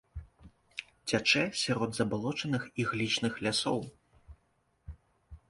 [1.11, 3.79] Цячэ сярод забалочаных іглічных лясоў.